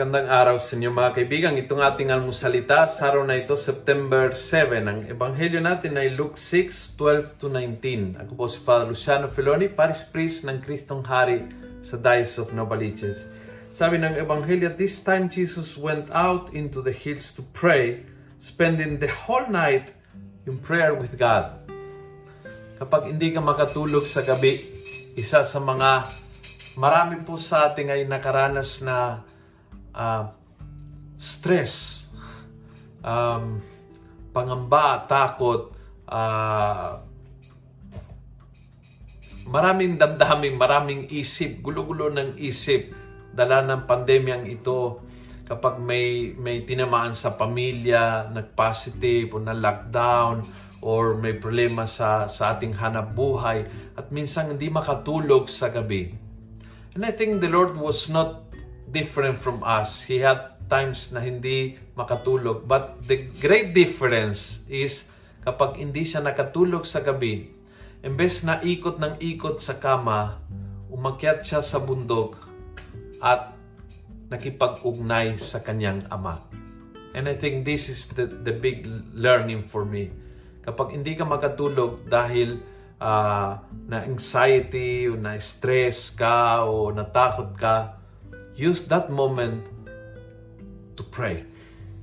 [0.00, 1.60] magandang araw sa inyo mga kaibigan.
[1.60, 4.88] Itong ating almusalita sa araw na ito, September 7.
[4.88, 8.16] Ang ebanghelyo natin ay Luke 6, 12 to 19.
[8.16, 11.44] Ako po si Father Luciano Filoni, Paris Priest ng Kristong Hari
[11.84, 13.28] sa Diocese of Novaliches.
[13.76, 18.00] Sabi ng ebanghelyo, This time Jesus went out into the hills to pray,
[18.40, 19.92] spending the whole night
[20.48, 21.60] in prayer with God.
[22.80, 24.64] Kapag hindi ka makatulog sa gabi,
[25.12, 26.08] isa sa mga
[26.80, 29.28] marami po sa ating ay nakaranas na
[29.94, 30.30] uh,
[31.20, 32.06] stress,
[33.04, 33.60] um,
[34.32, 35.74] pangamba, takot,
[36.08, 37.02] uh,
[39.50, 42.94] maraming damdamin, maraming isip, gulo-gulo ng isip,
[43.34, 45.02] dala ng pandemyang ito,
[45.50, 50.46] kapag may, may tinamaan sa pamilya, nag-positive o na-lockdown,
[50.80, 53.66] or may problema sa, sa ating hanap buhay,
[53.98, 56.14] at minsan hindi makatulog sa gabi.
[56.94, 58.49] And I think the Lord was not
[58.90, 60.02] different from us.
[60.02, 62.70] He had times na hindi makatulog.
[62.70, 65.10] But the great difference is
[65.42, 67.50] kapag hindi siya nakatulog sa gabi,
[68.06, 70.38] imbes na ikot ng ikot sa kama,
[70.88, 72.38] umakyat siya sa bundok
[73.20, 73.52] at
[74.30, 76.38] nakipag-ugnay sa kanyang ama.
[77.18, 80.14] And I think this is the, the big learning for me.
[80.62, 82.62] Kapag hindi ka makatulog dahil
[83.02, 83.58] uh,
[83.90, 87.99] na anxiety o na stress ka o natakot ka,
[88.56, 89.64] use that moment
[90.96, 91.44] to pray.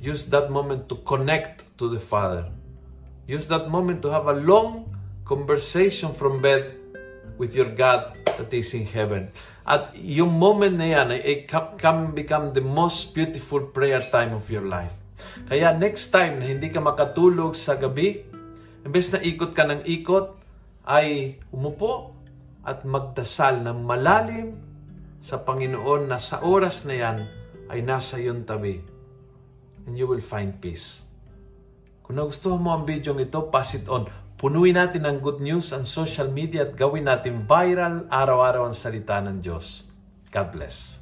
[0.00, 2.48] Use that moment to connect to the Father.
[3.26, 4.86] Use that moment to have a long
[5.26, 6.72] conversation from bed
[7.36, 9.28] with your God that is in heaven.
[9.66, 14.62] At yung moment na yan ay can become the most beautiful prayer time of your
[14.62, 14.94] life.
[15.48, 18.22] Kaya next time na hindi ka makatulog sa gabi,
[18.86, 20.38] imbes na ikot ka ng ikot,
[20.86, 22.14] ay umupo
[22.62, 24.54] at magdasal ng malalim
[25.26, 27.18] sa Panginoon na sa oras na yan
[27.66, 28.78] ay nasa iyong tabi.
[29.90, 31.02] And you will find peace.
[32.06, 34.06] Kung nagustuhan mo ang video ito, pass it on.
[34.38, 39.18] Punuin natin ng good news ang social media at gawin natin viral araw-araw ang salita
[39.18, 39.82] ng Diyos.
[40.30, 40.95] God bless.